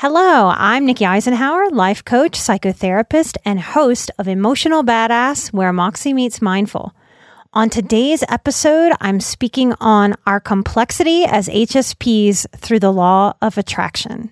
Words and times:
Hello, 0.00 0.52
I'm 0.54 0.84
Nikki 0.84 1.06
Eisenhauer, 1.06 1.72
life 1.72 2.04
coach, 2.04 2.32
psychotherapist, 2.32 3.38
and 3.46 3.58
host 3.58 4.10
of 4.18 4.28
Emotional 4.28 4.84
Badass, 4.84 5.54
where 5.54 5.72
Moxie 5.72 6.12
meets 6.12 6.42
mindful. 6.42 6.94
On 7.54 7.70
today's 7.70 8.22
episode, 8.28 8.92
I'm 9.00 9.20
speaking 9.20 9.72
on 9.80 10.14
our 10.26 10.38
complexity 10.38 11.24
as 11.24 11.48
HSPs 11.48 12.44
through 12.58 12.80
the 12.80 12.92
law 12.92 13.32
of 13.40 13.56
attraction. 13.56 14.30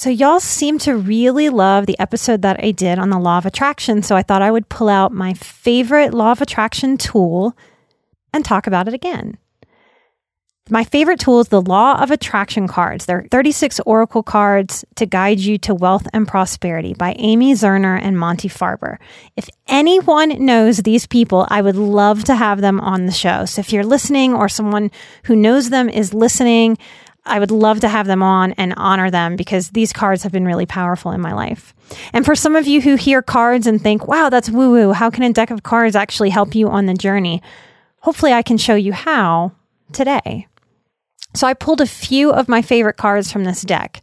So, 0.00 0.10
y'all 0.10 0.38
seem 0.38 0.78
to 0.78 0.96
really 0.96 1.48
love 1.48 1.86
the 1.86 1.98
episode 1.98 2.42
that 2.42 2.62
I 2.62 2.70
did 2.70 3.00
on 3.00 3.10
the 3.10 3.18
law 3.18 3.36
of 3.38 3.46
attraction. 3.46 4.04
So, 4.04 4.14
I 4.14 4.22
thought 4.22 4.42
I 4.42 4.50
would 4.52 4.68
pull 4.68 4.88
out 4.88 5.10
my 5.10 5.34
favorite 5.34 6.14
law 6.14 6.30
of 6.30 6.40
attraction 6.40 6.96
tool 6.96 7.56
and 8.32 8.44
talk 8.44 8.68
about 8.68 8.86
it 8.86 8.94
again. 8.94 9.38
My 10.70 10.84
favorite 10.84 11.18
tool 11.18 11.40
is 11.40 11.48
the 11.48 11.60
law 11.60 12.00
of 12.00 12.12
attraction 12.12 12.68
cards. 12.68 13.06
They're 13.06 13.26
36 13.28 13.80
oracle 13.80 14.22
cards 14.22 14.84
to 14.94 15.06
guide 15.06 15.40
you 15.40 15.58
to 15.58 15.74
wealth 15.74 16.06
and 16.12 16.28
prosperity 16.28 16.94
by 16.94 17.16
Amy 17.18 17.54
Zerner 17.54 17.98
and 18.00 18.16
Monte 18.16 18.50
Farber. 18.50 18.98
If 19.34 19.48
anyone 19.66 20.44
knows 20.44 20.76
these 20.76 21.06
people, 21.06 21.44
I 21.50 21.60
would 21.60 21.74
love 21.74 22.22
to 22.24 22.36
have 22.36 22.60
them 22.60 22.80
on 22.80 23.06
the 23.06 23.12
show. 23.12 23.46
So 23.46 23.58
if 23.60 23.72
you're 23.72 23.82
listening 23.82 24.32
or 24.32 24.48
someone 24.48 24.92
who 25.24 25.34
knows 25.34 25.70
them 25.70 25.88
is 25.88 26.14
listening, 26.14 26.78
I 27.28 27.38
would 27.38 27.50
love 27.50 27.80
to 27.80 27.88
have 27.88 28.06
them 28.06 28.22
on 28.22 28.52
and 28.52 28.74
honor 28.76 29.10
them 29.10 29.36
because 29.36 29.70
these 29.70 29.92
cards 29.92 30.22
have 30.22 30.32
been 30.32 30.44
really 30.44 30.66
powerful 30.66 31.12
in 31.12 31.20
my 31.20 31.32
life. 31.32 31.74
And 32.12 32.24
for 32.24 32.34
some 32.34 32.56
of 32.56 32.66
you 32.66 32.80
who 32.80 32.96
hear 32.96 33.22
cards 33.22 33.66
and 33.66 33.80
think, 33.80 34.06
wow, 34.06 34.28
that's 34.28 34.50
woo 34.50 34.72
woo, 34.72 34.92
how 34.92 35.10
can 35.10 35.22
a 35.22 35.32
deck 35.32 35.50
of 35.50 35.62
cards 35.62 35.96
actually 35.96 36.30
help 36.30 36.54
you 36.54 36.68
on 36.68 36.86
the 36.86 36.94
journey? 36.94 37.42
Hopefully, 38.00 38.32
I 38.32 38.42
can 38.42 38.58
show 38.58 38.74
you 38.74 38.92
how 38.92 39.52
today. 39.92 40.46
So, 41.34 41.46
I 41.46 41.54
pulled 41.54 41.80
a 41.80 41.86
few 41.86 42.30
of 42.30 42.48
my 42.48 42.62
favorite 42.62 42.96
cards 42.96 43.30
from 43.30 43.44
this 43.44 43.62
deck. 43.62 44.02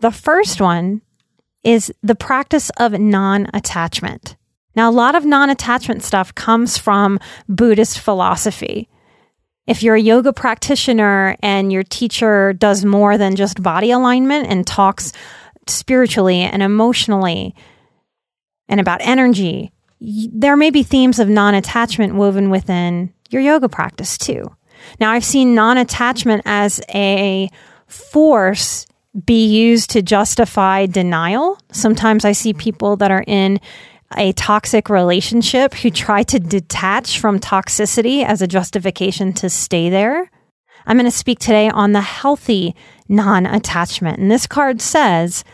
The 0.00 0.10
first 0.10 0.60
one 0.60 1.02
is 1.64 1.92
the 2.02 2.14
practice 2.14 2.70
of 2.78 2.98
non 2.98 3.48
attachment. 3.52 4.36
Now, 4.74 4.90
a 4.90 4.92
lot 4.92 5.14
of 5.14 5.24
non 5.24 5.50
attachment 5.50 6.02
stuff 6.02 6.34
comes 6.34 6.78
from 6.78 7.18
Buddhist 7.48 7.98
philosophy 7.98 8.88
if 9.68 9.82
you're 9.82 9.94
a 9.94 10.00
yoga 10.00 10.32
practitioner 10.32 11.36
and 11.42 11.70
your 11.70 11.82
teacher 11.82 12.54
does 12.54 12.86
more 12.86 13.18
than 13.18 13.36
just 13.36 13.62
body 13.62 13.90
alignment 13.90 14.48
and 14.48 14.66
talks 14.66 15.12
spiritually 15.66 16.40
and 16.40 16.62
emotionally 16.62 17.54
and 18.66 18.80
about 18.80 19.02
energy, 19.02 19.70
there 20.00 20.56
may 20.56 20.70
be 20.70 20.82
themes 20.82 21.18
of 21.18 21.28
non 21.28 21.54
attachment 21.54 22.14
woven 22.14 22.48
within 22.48 23.12
your 23.28 23.42
yoga 23.42 23.68
practice 23.68 24.16
too. 24.16 24.50
Now, 25.00 25.10
I've 25.10 25.24
seen 25.24 25.54
non 25.54 25.76
attachment 25.76 26.42
as 26.46 26.80
a 26.94 27.50
force 27.86 28.86
be 29.26 29.46
used 29.46 29.90
to 29.90 30.00
justify 30.00 30.86
denial. 30.86 31.58
Sometimes 31.72 32.24
I 32.24 32.32
see 32.32 32.54
people 32.54 32.96
that 32.96 33.10
are 33.10 33.24
in 33.26 33.60
a 34.16 34.32
toxic 34.32 34.88
relationship 34.88 35.74
who 35.74 35.90
try 35.90 36.22
to 36.24 36.38
detach 36.38 37.18
from 37.18 37.38
toxicity 37.38 38.24
as 38.24 38.40
a 38.40 38.46
justification 38.46 39.32
to 39.34 39.50
stay 39.50 39.90
there. 39.90 40.30
I'm 40.86 40.96
going 40.96 41.04
to 41.04 41.10
speak 41.10 41.38
today 41.38 41.68
on 41.68 41.92
the 41.92 42.00
healthy 42.00 42.74
non 43.08 43.44
attachment. 43.44 44.18
And 44.18 44.30
this 44.30 44.46
card 44.46 44.80
says, 44.80 45.44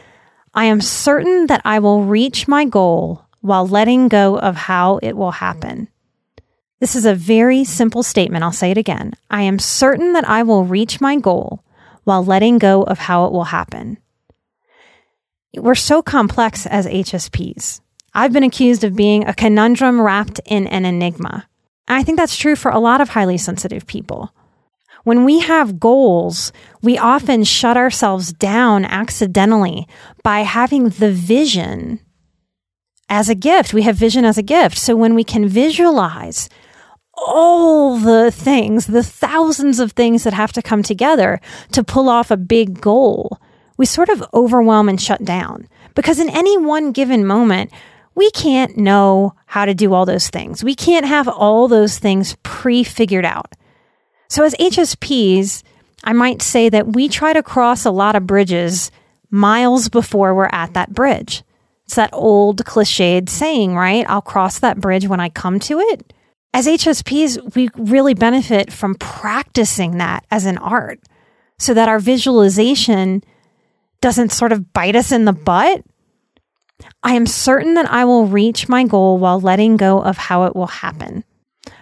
I 0.55 0.67
am 0.67 0.81
certain 0.81 1.47
that 1.49 1.63
I 1.65 1.81
will 1.81 2.05
reach 2.05 2.47
my 2.47 2.65
goal 2.65 3.25
while 3.41 3.67
letting 3.67 4.09
go 4.09 4.39
of 4.39 4.55
how 4.55 4.99
it 5.03 5.17
will 5.17 5.33
happen. 5.33 5.89
This 6.79 6.95
is 6.95 7.07
a 7.07 7.15
very 7.15 7.65
simple 7.65 8.03
statement. 8.03 8.45
I'll 8.45 8.53
say 8.53 8.71
it 8.71 8.79
again. 8.79 9.15
I 9.31 9.43
am 9.43 9.59
certain 9.59 10.13
that 10.13 10.29
I 10.29 10.43
will 10.45 10.65
reach 10.65 11.01
my 11.01 11.17
goal 11.17 11.65
while 12.05 12.25
letting 12.25 12.59
go 12.59 12.83
of 12.83 12.99
how 12.99 13.27
it 13.27 13.33
will 13.33 13.45
happen. 13.45 13.99
We're 15.57 15.75
so 15.75 16.03
complex 16.03 16.67
as 16.67 16.87
HSPs. 16.87 17.81
I've 18.15 18.33
been 18.33 18.45
accused 18.45 18.85
of 18.85 18.95
being 18.95 19.27
a 19.27 19.35
conundrum 19.35 20.01
wrapped 20.01 20.41
in 20.47 20.67
an 20.69 20.85
enigma. 20.85 21.49
And 21.89 21.99
I 21.99 22.03
think 22.03 22.19
that's 22.19 22.37
true 22.37 22.57
for 22.57 22.71
a 22.71 22.79
lot 22.79 23.01
of 23.01 23.11
highly 23.11 23.39
sensitive 23.39 23.87
people. 23.87 24.33
When 25.03 25.25
we 25.25 25.41
have 25.41 25.79
goals, 25.79 26.53
we 26.81 26.97
often 26.97 27.45
shut 27.45 27.77
ourselves 27.77 28.33
down 28.33 28.85
accidentally 28.85 29.87
by 30.23 30.41
having 30.41 30.89
the 30.89 31.13
vision 31.13 32.01
as 33.09 33.29
a 33.29 33.35
gift. 33.35 33.75
We 33.75 33.83
have 33.83 33.97
vision 33.97 34.25
as 34.25 34.39
a 34.39 34.43
gift. 34.43 34.79
So 34.79 34.97
when 34.97 35.15
we 35.15 35.25
can 35.25 35.47
visualize 35.47 36.49
all 37.17 37.99
the 37.99 38.31
things, 38.31 38.87
the 38.87 39.03
thousands 39.03 39.79
of 39.79 39.93
things 39.93 40.25
that 40.25 40.33
have 40.33 40.53
to 40.53 40.63
come 40.63 40.83
together 40.83 41.41
to 41.73 41.85
pull 41.85 42.09
off 42.09 42.31
a 42.31 42.37
big 42.37 42.81
goal, 42.81 43.39
we 43.77 43.87
sort 43.87 44.09
of 44.09 44.25
overwhelm 44.33 44.89
and 44.89 45.01
shut 45.01 45.23
down. 45.25 45.69
Because 45.95 46.19
in 46.19 46.31
any 46.31 46.57
one 46.57 46.93
given 46.93 47.27
moment, 47.27 47.71
we 48.15 48.31
can't 48.31 48.77
know 48.77 49.35
how 49.47 49.65
to 49.65 49.75
do 49.75 49.93
all 49.93 50.07
those 50.07 50.29
things. 50.29 50.63
We 50.63 50.75
can't 50.75 51.07
have 51.07 51.29
all 51.29 51.69
those 51.69 51.99
things 51.99 52.37
pre 52.43 52.85
figured 52.85 53.25
out. 53.25 53.55
So, 54.29 54.45
as 54.45 54.55
HSPs, 54.55 55.63
I 56.03 56.13
might 56.13 56.43
say 56.43 56.69
that 56.69 56.89
we 56.89 57.09
try 57.09 57.33
to 57.33 57.43
cross 57.43 57.85
a 57.85 57.91
lot 57.91 58.17
of 58.17 58.27
bridges 58.27 58.91
miles 59.31 59.89
before 59.89 60.35
we're 60.35 60.51
at 60.53 60.75
that 60.75 60.93
bridge. 60.93 61.43
It's 61.85 61.97
that 61.97 62.11
old 62.13 62.65
cliched 62.65 63.29
saying, 63.29 63.75
right? 63.75 64.07
I'll 64.09 64.23
cross 64.23 64.59
that 64.61 64.81
bridge 64.81 65.07
when 65.07 65.21
I 65.21 65.29
come 65.29 65.59
to 65.61 65.81
it. 65.81 66.13
As 66.55 66.67
HSPs, 66.67 67.55
we 67.57 67.69
really 67.77 68.15
benefit 68.15 68.73
from 68.73 68.95
practicing 68.95 69.99
that 69.99 70.25
as 70.31 70.47
an 70.47 70.57
art 70.59 71.01
so 71.59 71.75
that 71.75 71.89
our 71.89 71.99
visualization 71.99 73.25
doesn't 74.01 74.33
sort 74.33 74.53
of 74.53 74.73
bite 74.73 74.97
us 74.97 75.13
in 75.13 75.25
the 75.25 75.33
butt 75.33 75.83
I 77.03 77.15
am 77.15 77.27
certain 77.27 77.75
that 77.75 77.91
I 77.91 78.05
will 78.05 78.27
reach 78.27 78.69
my 78.69 78.85
goal 78.85 79.19
while 79.19 79.41
letting 79.41 79.77
go 79.77 80.03
of 80.03 80.17
how 80.17 80.45
it 80.45 80.57
will 80.57 80.67
happen. 80.67 81.25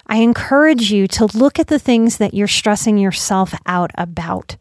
I 0.06 0.16
encourage 0.16 0.90
you 0.90 1.06
to 1.08 1.26
look 1.36 1.58
at 1.58 1.68
the 1.68 1.78
things 1.78 2.18
that 2.18 2.34
you're 2.34 2.48
stressing 2.48 2.98
yourself 2.98 3.54
out 3.66 3.90
about. 3.96 4.56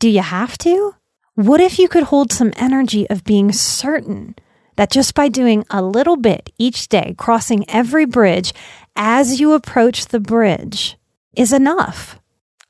Do 0.00 0.08
you 0.08 0.22
have 0.22 0.58
to? 0.58 0.94
What 1.34 1.60
if 1.60 1.78
you 1.78 1.88
could 1.88 2.04
hold 2.04 2.32
some 2.32 2.52
energy 2.56 3.08
of 3.08 3.22
being 3.22 3.52
certain 3.52 4.34
that 4.76 4.90
just 4.90 5.14
by 5.14 5.28
doing 5.28 5.64
a 5.70 5.82
little 5.82 6.16
bit 6.16 6.52
each 6.58 6.88
day, 6.88 7.14
crossing 7.16 7.68
every 7.70 8.06
bridge 8.06 8.52
as 8.96 9.38
you 9.38 9.52
approach 9.52 10.06
the 10.06 10.20
bridge, 10.20 10.96
is 11.36 11.52
enough? 11.52 12.18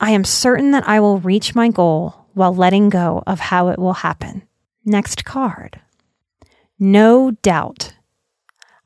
I 0.00 0.10
am 0.10 0.24
certain 0.24 0.72
that 0.72 0.86
I 0.86 1.00
will 1.00 1.18
reach 1.18 1.54
my 1.54 1.70
goal 1.70 2.26
while 2.34 2.54
letting 2.54 2.88
go 2.88 3.22
of 3.26 3.40
how 3.40 3.68
it 3.68 3.78
will 3.78 3.94
happen. 3.94 4.42
Next 4.84 5.24
card. 5.24 5.80
No 6.78 7.32
doubt. 7.42 7.94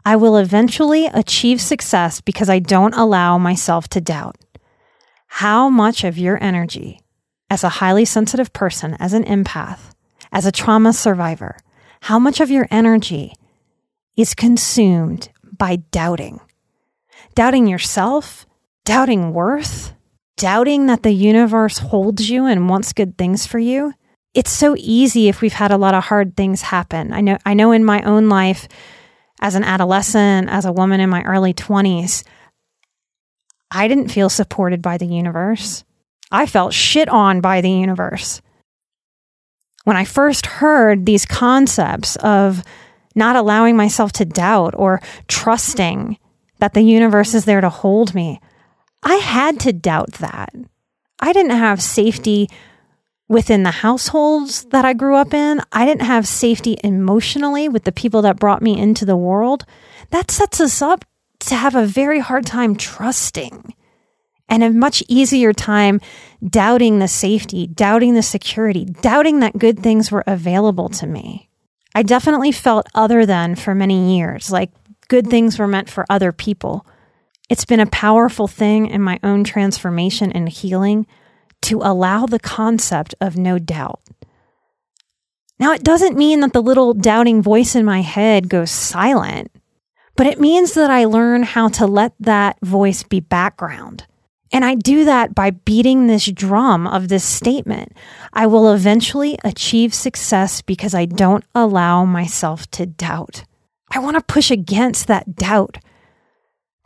I 0.04 0.16
will 0.16 0.36
eventually 0.36 1.06
achieve 1.06 1.60
success 1.60 2.20
because 2.20 2.48
I 2.48 2.58
don't 2.58 2.94
allow 2.94 3.38
myself 3.38 3.88
to 3.88 4.00
doubt. 4.00 4.36
How 5.26 5.68
much 5.68 6.02
of 6.02 6.18
your 6.18 6.42
energy, 6.42 7.00
as 7.50 7.62
a 7.62 7.68
highly 7.80 8.04
sensitive 8.04 8.52
person, 8.52 8.96
as 8.98 9.12
an 9.12 9.24
empath, 9.24 9.92
as 10.32 10.46
a 10.46 10.52
trauma 10.52 10.92
survivor, 10.92 11.56
how 12.02 12.18
much 12.18 12.40
of 12.40 12.50
your 12.50 12.66
energy 12.70 13.34
is 14.16 14.34
consumed 14.34 15.28
by 15.56 15.76
doubting? 15.76 16.40
Doubting 17.34 17.66
yourself, 17.66 18.46
doubting 18.84 19.32
worth, 19.32 19.94
doubting 20.36 20.86
that 20.86 21.02
the 21.02 21.12
universe 21.12 21.78
holds 21.78 22.28
you 22.28 22.46
and 22.46 22.68
wants 22.68 22.92
good 22.92 23.16
things 23.16 23.46
for 23.46 23.58
you, 23.58 23.92
it's 24.34 24.50
so 24.50 24.74
easy 24.78 25.28
if 25.28 25.40
we've 25.40 25.52
had 25.52 25.70
a 25.70 25.76
lot 25.76 25.94
of 25.94 26.04
hard 26.04 26.36
things 26.36 26.62
happen. 26.62 27.12
I 27.12 27.20
know 27.20 27.38
I 27.44 27.54
know 27.54 27.72
in 27.72 27.84
my 27.84 28.02
own 28.02 28.28
life 28.28 28.68
as 29.40 29.54
an 29.54 29.64
adolescent, 29.64 30.48
as 30.48 30.64
a 30.64 30.72
woman 30.72 31.00
in 31.00 31.10
my 31.10 31.22
early 31.24 31.52
20s, 31.52 32.24
I 33.70 33.88
didn't 33.88 34.08
feel 34.08 34.28
supported 34.28 34.80
by 34.80 34.98
the 34.98 35.06
universe. 35.06 35.84
I 36.30 36.46
felt 36.46 36.72
shit 36.72 37.08
on 37.08 37.40
by 37.40 37.60
the 37.60 37.70
universe. 37.70 38.40
When 39.84 39.96
I 39.96 40.04
first 40.04 40.46
heard 40.46 41.04
these 41.04 41.26
concepts 41.26 42.16
of 42.16 42.62
not 43.14 43.36
allowing 43.36 43.76
myself 43.76 44.12
to 44.12 44.24
doubt 44.24 44.74
or 44.76 45.02
trusting 45.26 46.18
that 46.58 46.72
the 46.72 46.82
universe 46.82 47.34
is 47.34 47.44
there 47.44 47.60
to 47.60 47.68
hold 47.68 48.14
me, 48.14 48.40
I 49.02 49.16
had 49.16 49.58
to 49.60 49.72
doubt 49.72 50.12
that. 50.14 50.54
I 51.18 51.32
didn't 51.32 51.56
have 51.56 51.82
safety 51.82 52.48
within 53.32 53.62
the 53.62 53.70
households 53.70 54.64
that 54.64 54.84
I 54.84 54.92
grew 54.92 55.16
up 55.16 55.32
in. 55.32 55.62
I 55.72 55.86
didn't 55.86 56.04
have 56.04 56.26
safety 56.28 56.76
emotionally 56.84 57.66
with 57.66 57.84
the 57.84 57.90
people 57.90 58.20
that 58.22 58.38
brought 58.38 58.60
me 58.60 58.78
into 58.78 59.06
the 59.06 59.16
world. 59.16 59.64
That 60.10 60.30
sets 60.30 60.60
us 60.60 60.82
up 60.82 61.06
to 61.40 61.54
have 61.54 61.74
a 61.74 61.86
very 61.86 62.20
hard 62.20 62.44
time 62.44 62.76
trusting 62.76 63.74
and 64.50 64.62
a 64.62 64.70
much 64.70 65.02
easier 65.08 65.54
time 65.54 65.98
doubting 66.46 66.98
the 66.98 67.08
safety, 67.08 67.66
doubting 67.66 68.12
the 68.12 68.22
security, 68.22 68.84
doubting 68.84 69.40
that 69.40 69.56
good 69.56 69.78
things 69.78 70.12
were 70.12 70.24
available 70.26 70.90
to 70.90 71.06
me. 71.06 71.48
I 71.94 72.02
definitely 72.02 72.52
felt 72.52 72.86
other 72.94 73.24
than 73.24 73.54
for 73.54 73.74
many 73.74 74.14
years, 74.14 74.52
like 74.52 74.70
good 75.08 75.28
things 75.28 75.58
were 75.58 75.68
meant 75.68 75.88
for 75.88 76.04
other 76.10 76.32
people. 76.32 76.86
It's 77.48 77.64
been 77.64 77.80
a 77.80 77.86
powerful 77.86 78.46
thing 78.46 78.88
in 78.88 79.00
my 79.00 79.18
own 79.22 79.42
transformation 79.42 80.32
and 80.32 80.50
healing 80.50 81.06
to 81.62 81.80
allow 81.82 82.26
the 82.26 82.38
concept 82.38 83.14
of 83.20 83.36
no 83.36 83.58
doubt. 83.58 84.00
Now, 85.58 85.72
it 85.72 85.84
doesn't 85.84 86.16
mean 86.16 86.40
that 86.40 86.52
the 86.52 86.62
little 86.62 86.92
doubting 86.92 87.40
voice 87.40 87.74
in 87.74 87.84
my 87.84 88.00
head 88.00 88.48
goes 88.48 88.70
silent, 88.70 89.52
but 90.16 90.26
it 90.26 90.40
means 90.40 90.74
that 90.74 90.90
I 90.90 91.04
learn 91.04 91.44
how 91.44 91.68
to 91.68 91.86
let 91.86 92.14
that 92.20 92.58
voice 92.62 93.02
be 93.02 93.20
background. 93.20 94.06
And 94.52 94.64
I 94.64 94.74
do 94.74 95.04
that 95.06 95.34
by 95.34 95.50
beating 95.50 96.06
this 96.06 96.30
drum 96.30 96.86
of 96.86 97.08
this 97.08 97.24
statement. 97.24 97.92
I 98.32 98.46
will 98.46 98.72
eventually 98.72 99.38
achieve 99.44 99.94
success 99.94 100.60
because 100.60 100.94
I 100.94 101.06
don't 101.06 101.44
allow 101.54 102.04
myself 102.04 102.70
to 102.72 102.84
doubt. 102.84 103.44
I 103.90 103.98
want 103.98 104.16
to 104.16 104.22
push 104.22 104.50
against 104.50 105.06
that 105.06 105.36
doubt. 105.36 105.78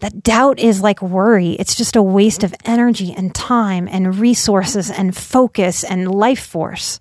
That 0.01 0.23
doubt 0.23 0.59
is 0.59 0.83
like 0.83 1.01
worry. 1.01 1.53
It's 1.53 1.75
just 1.75 1.97
a 1.97 2.03
waste 2.03 2.45
of 2.45 2.55
energy 2.65 3.15
and 3.17 3.35
time 3.35 3.89
and 3.91 4.19
resources 4.19 4.91
and 4.91 5.17
focus 5.17 5.85
and 5.85 6.11
life 6.11 6.45
force. 6.45 6.99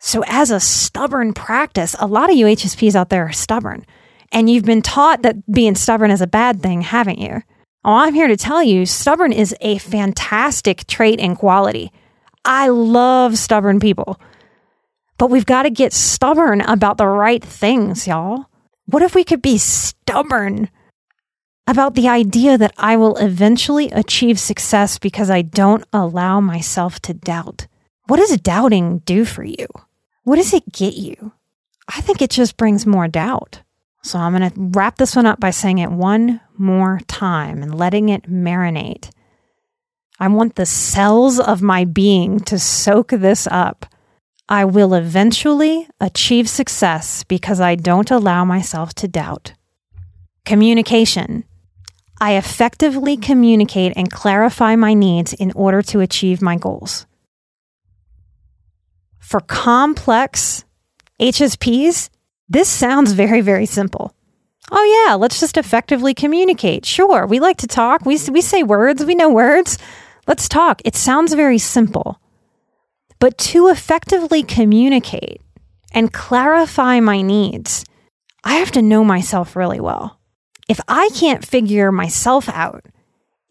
So, 0.00 0.24
as 0.26 0.50
a 0.50 0.60
stubborn 0.60 1.32
practice, 1.32 1.94
a 1.98 2.06
lot 2.06 2.30
of 2.30 2.36
you 2.36 2.46
HSPs 2.46 2.96
out 2.96 3.08
there 3.08 3.26
are 3.26 3.32
stubborn. 3.32 3.86
And 4.32 4.50
you've 4.50 4.64
been 4.64 4.82
taught 4.82 5.22
that 5.22 5.50
being 5.50 5.76
stubborn 5.76 6.10
is 6.10 6.20
a 6.20 6.26
bad 6.26 6.60
thing, 6.60 6.82
haven't 6.82 7.18
you? 7.20 7.42
Oh, 7.84 7.94
I'm 7.94 8.14
here 8.14 8.26
to 8.26 8.36
tell 8.36 8.62
you, 8.62 8.84
stubborn 8.84 9.32
is 9.32 9.54
a 9.60 9.78
fantastic 9.78 10.86
trait 10.86 11.20
and 11.20 11.38
quality. 11.38 11.92
I 12.44 12.68
love 12.68 13.38
stubborn 13.38 13.78
people. 13.78 14.20
But 15.18 15.30
we've 15.30 15.46
got 15.46 15.62
to 15.62 15.70
get 15.70 15.92
stubborn 15.92 16.62
about 16.62 16.98
the 16.98 17.06
right 17.06 17.42
things, 17.42 18.06
y'all. 18.06 18.46
What 18.86 19.02
if 19.02 19.14
we 19.14 19.22
could 19.22 19.40
be 19.40 19.56
stubborn 19.58 20.68
about 21.66 21.94
the 21.94 22.08
idea 22.08 22.58
that 22.58 22.74
I 22.76 22.96
will 22.96 23.16
eventually 23.16 23.90
achieve 23.90 24.38
success 24.38 24.98
because 24.98 25.30
I 25.30 25.42
don't 25.42 25.84
allow 25.92 26.40
myself 26.40 27.00
to 27.00 27.14
doubt? 27.14 27.66
What 28.06 28.18
does 28.18 28.36
doubting 28.38 28.98
do 29.00 29.24
for 29.24 29.44
you? 29.44 29.66
What 30.24 30.36
does 30.36 30.52
it 30.52 30.72
get 30.72 30.94
you? 30.94 31.32
I 31.88 32.00
think 32.00 32.20
it 32.20 32.30
just 32.30 32.56
brings 32.56 32.86
more 32.86 33.08
doubt. 33.08 33.62
So 34.02 34.18
I'm 34.18 34.36
going 34.36 34.50
to 34.50 34.78
wrap 34.78 34.98
this 34.98 35.16
one 35.16 35.24
up 35.26 35.40
by 35.40 35.50
saying 35.50 35.78
it 35.78 35.90
one 35.90 36.40
more 36.58 37.00
time 37.08 37.62
and 37.62 37.74
letting 37.74 38.10
it 38.10 38.24
marinate. 38.24 39.10
I 40.20 40.28
want 40.28 40.54
the 40.54 40.66
cells 40.66 41.40
of 41.40 41.62
my 41.62 41.86
being 41.86 42.40
to 42.40 42.58
soak 42.58 43.08
this 43.08 43.48
up. 43.50 43.86
I 44.48 44.66
will 44.66 44.92
eventually 44.92 45.88
achieve 46.00 46.48
success 46.50 47.24
because 47.24 47.60
I 47.60 47.74
don't 47.74 48.10
allow 48.10 48.44
myself 48.44 48.94
to 48.96 49.08
doubt. 49.08 49.54
Communication. 50.44 51.44
I 52.20 52.36
effectively 52.36 53.16
communicate 53.16 53.92
and 53.96 54.10
clarify 54.10 54.76
my 54.76 54.94
needs 54.94 55.32
in 55.32 55.52
order 55.52 55.82
to 55.82 56.00
achieve 56.00 56.40
my 56.40 56.56
goals. 56.56 57.06
For 59.18 59.40
complex 59.40 60.64
HSPs, 61.20 62.10
this 62.48 62.68
sounds 62.68 63.12
very, 63.12 63.40
very 63.40 63.66
simple. 63.66 64.14
Oh, 64.70 65.06
yeah, 65.06 65.14
let's 65.14 65.40
just 65.40 65.56
effectively 65.56 66.14
communicate. 66.14 66.86
Sure, 66.86 67.26
we 67.26 67.40
like 67.40 67.58
to 67.58 67.66
talk. 67.66 68.04
We, 68.06 68.18
we 68.30 68.40
say 68.40 68.62
words, 68.62 69.04
we 69.04 69.14
know 69.14 69.30
words. 69.30 69.78
Let's 70.26 70.48
talk. 70.48 70.80
It 70.84 70.96
sounds 70.96 71.34
very 71.34 71.58
simple. 71.58 72.20
But 73.18 73.36
to 73.38 73.68
effectively 73.68 74.42
communicate 74.42 75.40
and 75.92 76.12
clarify 76.12 77.00
my 77.00 77.22
needs, 77.22 77.84
I 78.42 78.56
have 78.56 78.72
to 78.72 78.82
know 78.82 79.04
myself 79.04 79.56
really 79.56 79.80
well. 79.80 80.18
If 80.68 80.80
I 80.88 81.10
can't 81.14 81.44
figure 81.44 81.92
myself 81.92 82.48
out, 82.48 82.86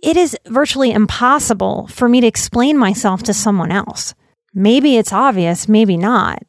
it 0.01 0.18
is 0.18 0.38
virtually 0.48 0.92
impossible 0.92 1.88
for 1.88 2.10
me 2.10 2.21
to 2.21 2.27
explain 2.27 2.77
myself 2.77 3.24
to 3.24 3.33
someone 3.33 3.71
else. 3.71 4.13
Maybe 4.54 4.98
it's 4.98 5.13
obvious, 5.13 5.68
maybe 5.68 5.98
not. 5.98 6.44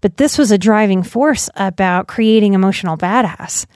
But 0.00 0.18
this 0.18 0.36
was 0.36 0.50
a 0.50 0.58
driving 0.58 1.02
force 1.02 1.48
about 1.56 2.08
creating 2.08 2.52
emotional 2.52 2.96
badass 2.96 3.66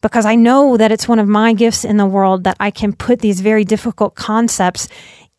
because 0.00 0.24
I 0.24 0.34
know 0.34 0.76
that 0.76 0.92
it's 0.92 1.08
one 1.08 1.18
of 1.18 1.28
my 1.28 1.52
gifts 1.52 1.84
in 1.84 1.96
the 1.96 2.06
world 2.06 2.44
that 2.44 2.56
I 2.58 2.70
can 2.70 2.92
put 2.92 3.20
these 3.20 3.40
very 3.40 3.64
difficult 3.64 4.14
concepts 4.14 4.88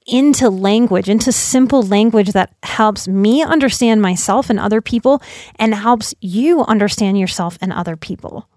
into 0.05 0.49
language, 0.49 1.09
into 1.09 1.31
simple 1.31 1.83
language 1.83 2.31
that 2.33 2.53
helps 2.63 3.07
me 3.07 3.43
understand 3.43 4.01
myself 4.01 4.49
and 4.49 4.59
other 4.59 4.81
people 4.81 5.21
and 5.57 5.73
helps 5.73 6.13
you 6.19 6.63
understand 6.63 7.19
yourself 7.19 7.57
and 7.61 7.71
other 7.71 7.95
people. 7.95 8.47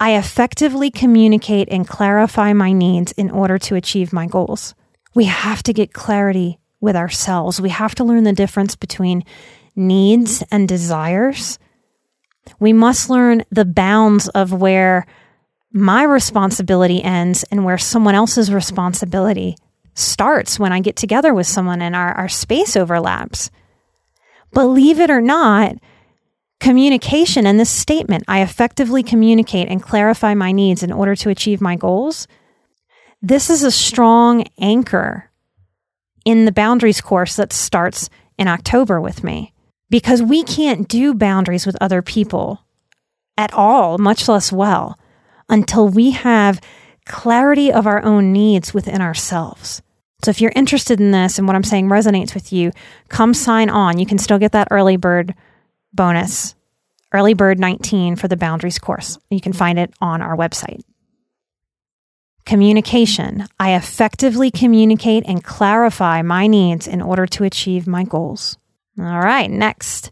I 0.00 0.16
effectively 0.16 0.90
communicate 0.90 1.68
and 1.70 1.86
clarify 1.86 2.54
my 2.54 2.72
needs 2.72 3.12
in 3.12 3.30
order 3.30 3.58
to 3.58 3.74
achieve 3.76 4.14
my 4.14 4.26
goals. 4.26 4.74
We 5.14 5.26
have 5.26 5.62
to 5.64 5.74
get 5.74 5.92
clarity 5.92 6.58
with 6.80 6.96
ourselves. 6.96 7.60
We 7.60 7.68
have 7.68 7.94
to 7.96 8.04
learn 8.04 8.24
the 8.24 8.32
difference 8.32 8.74
between 8.76 9.24
needs 9.76 10.42
and 10.50 10.66
desires. 10.66 11.58
We 12.58 12.72
must 12.72 13.10
learn 13.10 13.44
the 13.50 13.66
bounds 13.66 14.28
of 14.30 14.52
where 14.52 15.06
my 15.70 16.02
responsibility 16.04 17.02
ends 17.02 17.44
and 17.50 17.66
where 17.66 17.78
someone 17.78 18.14
else's 18.14 18.50
responsibility 18.50 19.56
starts 19.94 20.58
when 20.58 20.72
I 20.72 20.80
get 20.80 20.96
together 20.96 21.34
with 21.34 21.46
someone 21.46 21.82
and 21.82 21.94
our, 21.94 22.12
our 22.12 22.28
space 22.28 22.74
overlaps. 22.74 23.50
Believe 24.54 24.98
it 24.98 25.10
or 25.10 25.20
not, 25.20 25.76
communication 26.60 27.46
and 27.46 27.58
this 27.58 27.70
statement, 27.70 28.24
I 28.28 28.42
effectively 28.42 29.02
communicate 29.02 29.68
and 29.68 29.82
clarify 29.82 30.34
my 30.34 30.52
needs 30.52 30.82
in 30.82 30.92
order 30.92 31.16
to 31.16 31.30
achieve 31.30 31.60
my 31.60 31.74
goals. 31.74 32.28
This 33.22 33.50
is 33.50 33.64
a 33.64 33.70
strong 33.70 34.44
anchor 34.58 35.30
in 36.24 36.44
the 36.44 36.52
boundaries 36.52 37.00
course 37.00 37.36
that 37.36 37.52
starts 37.52 38.08
in 38.38 38.46
October 38.46 39.00
with 39.00 39.24
me 39.24 39.52
because 39.88 40.22
we 40.22 40.42
can't 40.44 40.86
do 40.86 41.14
boundaries 41.14 41.66
with 41.66 41.76
other 41.80 42.02
people 42.02 42.64
at 43.36 43.52
all, 43.54 43.98
much 43.98 44.28
less 44.28 44.52
well, 44.52 44.98
until 45.48 45.88
we 45.88 46.10
have 46.10 46.60
clarity 47.06 47.72
of 47.72 47.86
our 47.86 48.02
own 48.04 48.32
needs 48.32 48.72
within 48.74 49.00
ourselves. 49.00 49.82
So 50.22 50.30
if 50.30 50.40
you're 50.40 50.52
interested 50.54 51.00
in 51.00 51.10
this 51.10 51.38
and 51.38 51.46
what 51.46 51.56
I'm 51.56 51.64
saying 51.64 51.88
resonates 51.88 52.34
with 52.34 52.52
you, 52.52 52.72
come 53.08 53.32
sign 53.32 53.70
on. 53.70 53.98
You 53.98 54.04
can 54.04 54.18
still 54.18 54.38
get 54.38 54.52
that 54.52 54.68
early 54.70 54.98
bird 54.98 55.34
bonus, 55.92 56.54
early 57.12 57.34
bird 57.34 57.58
19 57.58 58.16
for 58.16 58.28
the 58.28 58.36
boundaries 58.36 58.78
course. 58.78 59.18
You 59.30 59.40
can 59.40 59.52
find 59.52 59.78
it 59.78 59.92
on 60.00 60.22
our 60.22 60.36
website. 60.36 60.82
Communication. 62.44 63.46
I 63.58 63.74
effectively 63.74 64.50
communicate 64.50 65.24
and 65.26 65.44
clarify 65.44 66.22
my 66.22 66.46
needs 66.46 66.86
in 66.86 67.00
order 67.02 67.26
to 67.26 67.44
achieve 67.44 67.86
my 67.86 68.04
goals. 68.04 68.56
All 68.98 69.20
right, 69.20 69.50
next, 69.50 70.10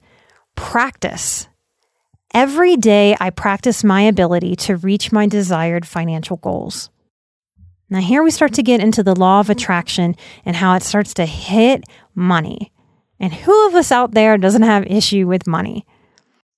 practice. 0.54 1.48
Every 2.34 2.76
day, 2.76 3.16
I 3.18 3.30
practice 3.30 3.82
my 3.82 4.02
ability 4.02 4.54
to 4.56 4.76
reach 4.76 5.10
my 5.10 5.26
desired 5.26 5.86
financial 5.86 6.36
goals. 6.36 6.90
Now, 7.90 8.00
here 8.00 8.22
we 8.22 8.30
start 8.30 8.52
to 8.54 8.62
get 8.62 8.80
into 8.80 9.02
the 9.02 9.18
law 9.18 9.40
of 9.40 9.48
attraction 9.48 10.14
and 10.44 10.54
how 10.54 10.74
it 10.74 10.82
starts 10.82 11.14
to 11.14 11.26
hit 11.26 11.84
money. 12.14 12.70
And 13.20 13.34
who 13.34 13.68
of 13.68 13.74
us 13.74 13.90
out 13.90 14.12
there 14.12 14.38
doesn't 14.38 14.62
have 14.62 14.86
issue 14.86 15.26
with 15.26 15.46
money? 15.46 15.86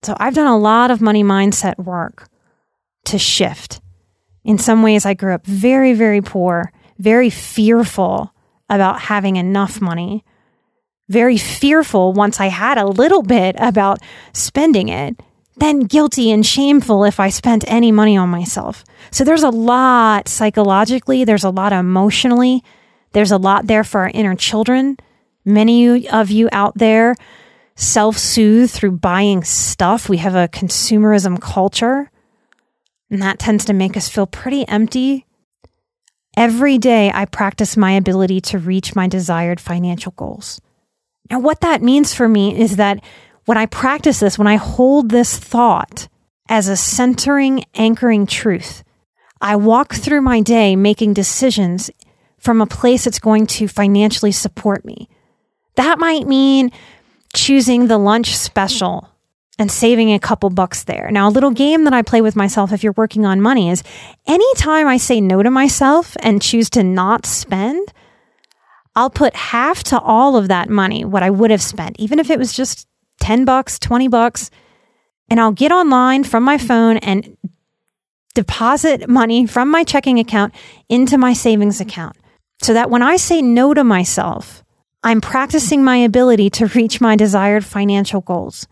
So, 0.02 0.16
I've 0.18 0.34
done 0.34 0.46
a 0.46 0.58
lot 0.58 0.90
of 0.90 1.00
money 1.00 1.22
mindset 1.22 1.78
work 1.78 2.28
to 3.06 3.18
shift. 3.18 3.80
In 4.44 4.58
some 4.58 4.82
ways, 4.82 5.04
I 5.04 5.14
grew 5.14 5.34
up 5.34 5.46
very, 5.46 5.92
very 5.92 6.22
poor, 6.22 6.72
very 6.98 7.30
fearful 7.30 8.32
about 8.68 9.00
having 9.00 9.36
enough 9.36 9.80
money 9.80 10.24
very 11.10 11.36
fearful 11.36 12.12
once 12.12 12.38
I 12.38 12.46
had 12.46 12.78
a 12.78 12.86
little 12.86 13.22
bit 13.22 13.56
about 13.58 13.98
spending 14.32 14.88
it, 14.88 15.20
then 15.56 15.80
guilty 15.80 16.30
and 16.30 16.46
shameful 16.46 17.04
if 17.04 17.18
I 17.18 17.30
spent 17.30 17.64
any 17.66 17.90
money 17.90 18.16
on 18.16 18.28
myself. 18.28 18.84
So 19.10 19.24
there's 19.24 19.42
a 19.42 19.50
lot 19.50 20.28
psychologically, 20.28 21.24
there's 21.24 21.42
a 21.42 21.50
lot 21.50 21.72
emotionally, 21.72 22.62
there's 23.12 23.32
a 23.32 23.38
lot 23.38 23.66
there 23.66 23.82
for 23.82 24.02
our 24.02 24.10
inner 24.14 24.36
children 24.36 24.98
Many 25.44 26.08
of 26.08 26.30
you 26.30 26.48
out 26.52 26.76
there 26.76 27.14
self 27.76 28.18
soothe 28.18 28.70
through 28.70 28.92
buying 28.92 29.42
stuff. 29.42 30.08
We 30.08 30.18
have 30.18 30.34
a 30.34 30.48
consumerism 30.48 31.40
culture, 31.40 32.10
and 33.10 33.22
that 33.22 33.38
tends 33.38 33.64
to 33.66 33.72
make 33.72 33.96
us 33.96 34.08
feel 34.08 34.26
pretty 34.26 34.66
empty. 34.68 35.26
Every 36.36 36.78
day, 36.78 37.10
I 37.12 37.24
practice 37.24 37.76
my 37.76 37.92
ability 37.92 38.40
to 38.42 38.58
reach 38.58 38.94
my 38.94 39.08
desired 39.08 39.60
financial 39.60 40.12
goals. 40.12 40.60
Now, 41.30 41.40
what 41.40 41.60
that 41.60 41.82
means 41.82 42.14
for 42.14 42.28
me 42.28 42.58
is 42.58 42.76
that 42.76 43.02
when 43.46 43.58
I 43.58 43.66
practice 43.66 44.20
this, 44.20 44.38
when 44.38 44.46
I 44.46 44.56
hold 44.56 45.10
this 45.10 45.36
thought 45.38 46.08
as 46.48 46.68
a 46.68 46.76
centering, 46.76 47.64
anchoring 47.74 48.26
truth, 48.26 48.84
I 49.40 49.56
walk 49.56 49.94
through 49.94 50.20
my 50.20 50.40
day 50.40 50.76
making 50.76 51.14
decisions 51.14 51.90
from 52.38 52.60
a 52.60 52.66
place 52.66 53.04
that's 53.04 53.18
going 53.18 53.46
to 53.46 53.68
financially 53.68 54.32
support 54.32 54.84
me. 54.84 55.08
That 55.76 55.98
might 55.98 56.26
mean 56.26 56.70
choosing 57.34 57.86
the 57.86 57.98
lunch 57.98 58.36
special 58.36 59.08
and 59.58 59.70
saving 59.70 60.12
a 60.12 60.18
couple 60.18 60.50
bucks 60.50 60.84
there. 60.84 61.10
Now, 61.10 61.28
a 61.28 61.30
little 61.30 61.50
game 61.50 61.84
that 61.84 61.92
I 61.92 62.02
play 62.02 62.22
with 62.22 62.34
myself 62.34 62.72
if 62.72 62.82
you're 62.82 62.94
working 62.96 63.26
on 63.26 63.40
money 63.40 63.68
is 63.70 63.82
anytime 64.26 64.86
I 64.86 64.96
say 64.96 65.20
no 65.20 65.42
to 65.42 65.50
myself 65.50 66.16
and 66.22 66.40
choose 66.40 66.70
to 66.70 66.82
not 66.82 67.26
spend, 67.26 67.92
I'll 68.96 69.10
put 69.10 69.36
half 69.36 69.84
to 69.84 70.00
all 70.00 70.36
of 70.36 70.48
that 70.48 70.68
money, 70.70 71.04
what 71.04 71.22
I 71.22 71.30
would 71.30 71.50
have 71.50 71.62
spent, 71.62 71.96
even 71.98 72.18
if 72.18 72.30
it 72.30 72.38
was 72.38 72.52
just 72.52 72.88
10 73.20 73.44
bucks, 73.44 73.78
20 73.78 74.08
bucks, 74.08 74.50
and 75.28 75.38
I'll 75.38 75.52
get 75.52 75.72
online 75.72 76.24
from 76.24 76.42
my 76.42 76.58
phone 76.58 76.96
and 76.98 77.36
deposit 78.34 79.08
money 79.08 79.46
from 79.46 79.70
my 79.70 79.84
checking 79.84 80.18
account 80.18 80.54
into 80.88 81.18
my 81.18 81.32
savings 81.32 81.80
account 81.80 82.16
so 82.62 82.72
that 82.72 82.90
when 82.90 83.02
I 83.02 83.16
say 83.16 83.42
no 83.42 83.74
to 83.74 83.84
myself, 83.84 84.64
I'm 85.02 85.20
practicing 85.20 85.82
my 85.82 85.96
ability 85.96 86.50
to 86.50 86.66
reach 86.66 87.00
my 87.00 87.16
desired 87.16 87.64
financial 87.64 88.20
goals 88.20 88.66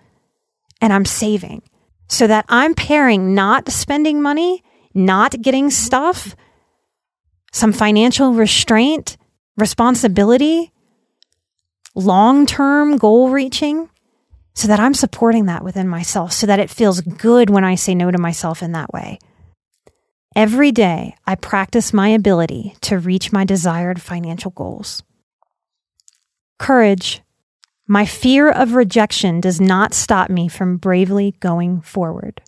and 0.80 0.92
I'm 0.92 1.04
saving 1.04 1.62
so 2.08 2.26
that 2.26 2.44
I'm 2.48 2.74
pairing 2.74 3.34
not 3.34 3.70
spending 3.70 4.20
money, 4.20 4.62
not 4.94 5.40
getting 5.40 5.70
stuff, 5.70 6.36
some 7.52 7.72
financial 7.72 8.34
restraint, 8.34 9.16
responsibility, 9.56 10.72
long 11.94 12.46
term 12.46 12.96
goal 12.96 13.30
reaching, 13.30 13.88
so 14.54 14.68
that 14.68 14.80
I'm 14.80 14.94
supporting 14.94 15.46
that 15.46 15.64
within 15.64 15.88
myself, 15.88 16.32
so 16.32 16.46
that 16.46 16.60
it 16.60 16.70
feels 16.70 17.00
good 17.00 17.48
when 17.48 17.64
I 17.64 17.74
say 17.74 17.94
no 17.94 18.10
to 18.10 18.18
myself 18.18 18.62
in 18.62 18.72
that 18.72 18.92
way. 18.92 19.18
Every 20.36 20.72
day, 20.72 21.14
I 21.26 21.36
practice 21.36 21.92
my 21.92 22.08
ability 22.08 22.74
to 22.82 22.98
reach 22.98 23.32
my 23.32 23.44
desired 23.44 24.00
financial 24.00 24.50
goals. 24.50 25.02
Courage. 26.58 27.22
My 27.86 28.04
fear 28.04 28.50
of 28.50 28.74
rejection 28.74 29.40
does 29.40 29.60
not 29.60 29.94
stop 29.94 30.28
me 30.28 30.48
from 30.48 30.76
bravely 30.76 31.36
going 31.40 31.80
forward. 31.80 32.42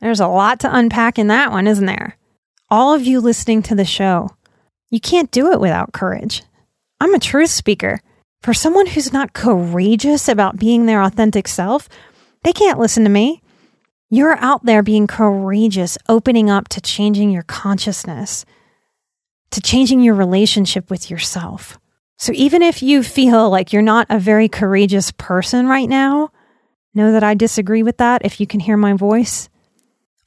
There's 0.00 0.20
a 0.20 0.28
lot 0.28 0.60
to 0.60 0.74
unpack 0.74 1.18
in 1.18 1.26
that 1.26 1.50
one, 1.50 1.66
isn't 1.66 1.86
there? 1.86 2.16
All 2.70 2.94
of 2.94 3.04
you 3.04 3.20
listening 3.20 3.62
to 3.64 3.74
the 3.74 3.84
show, 3.84 4.30
you 4.90 5.00
can't 5.00 5.30
do 5.30 5.52
it 5.52 5.60
without 5.60 5.92
courage. 5.92 6.44
I'm 7.00 7.14
a 7.14 7.18
truth 7.18 7.50
speaker. 7.50 8.00
For 8.42 8.54
someone 8.54 8.86
who's 8.86 9.12
not 9.12 9.32
courageous 9.32 10.28
about 10.28 10.58
being 10.58 10.86
their 10.86 11.02
authentic 11.02 11.48
self, 11.48 11.88
they 12.44 12.52
can't 12.52 12.78
listen 12.78 13.02
to 13.04 13.10
me. 13.10 13.42
You're 14.10 14.38
out 14.38 14.64
there 14.64 14.82
being 14.82 15.06
courageous, 15.06 15.98
opening 16.08 16.48
up 16.48 16.68
to 16.68 16.80
changing 16.80 17.30
your 17.30 17.42
consciousness, 17.42 18.46
to 19.50 19.60
changing 19.60 20.00
your 20.00 20.14
relationship 20.14 20.88
with 20.88 21.10
yourself. 21.10 21.78
So 22.18 22.32
even 22.34 22.62
if 22.62 22.82
you 22.82 23.04
feel 23.04 23.48
like 23.48 23.72
you're 23.72 23.80
not 23.80 24.08
a 24.10 24.18
very 24.18 24.48
courageous 24.48 25.12
person 25.12 25.68
right 25.68 25.88
now, 25.88 26.30
know 26.92 27.12
that 27.12 27.22
I 27.22 27.34
disagree 27.34 27.84
with 27.84 27.98
that 27.98 28.24
if 28.24 28.40
you 28.40 28.46
can 28.46 28.58
hear 28.58 28.76
my 28.76 28.92
voice. 28.94 29.48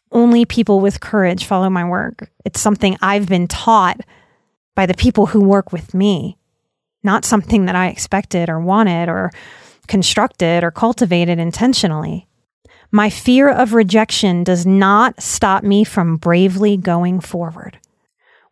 Only 0.09 0.45
people 0.45 0.79
with 0.79 1.01
courage 1.01 1.43
follow 1.43 1.69
my 1.69 1.83
work. 1.83 2.31
It's 2.45 2.61
something 2.61 2.97
I've 3.01 3.27
been 3.27 3.47
taught 3.47 3.99
by 4.73 4.85
the 4.85 4.93
people 4.93 5.25
who 5.27 5.41
work 5.41 5.73
with 5.73 5.93
me, 5.93 6.37
not 7.03 7.25
something 7.25 7.65
that 7.65 7.75
I 7.75 7.87
expected 7.87 8.49
or 8.49 8.61
wanted 8.61 9.09
or 9.09 9.31
constructed 9.87 10.63
or 10.63 10.71
cultivated 10.71 11.39
intentionally. 11.39 12.25
My 12.89 13.09
fear 13.09 13.49
of 13.49 13.73
rejection 13.73 14.45
does 14.45 14.65
not 14.65 15.21
stop 15.21 15.63
me 15.63 15.83
from 15.83 16.15
bravely 16.15 16.77
going 16.77 17.19
forward. 17.19 17.79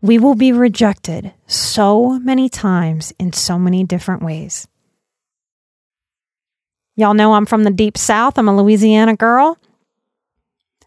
We 0.01 0.17
will 0.17 0.35
be 0.35 0.51
rejected 0.51 1.33
so 1.45 2.19
many 2.19 2.47
times 2.47 3.13
in 3.19 3.33
so 3.33 3.59
many 3.59 3.83
different 3.83 4.23
ways. 4.23 4.67
Y'all 6.95 7.13
know 7.13 7.33
I'm 7.33 7.45
from 7.45 7.63
the 7.63 7.71
deep 7.71 7.97
south. 7.97 8.37
I'm 8.37 8.47
a 8.47 8.55
Louisiana 8.55 9.15
girl. 9.15 9.57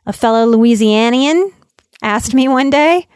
A 0.07 0.13
fellow 0.13 0.47
Louisianian 0.47 1.53
asked 2.03 2.35
me 2.35 2.49
one 2.49 2.71
day, 2.71 3.07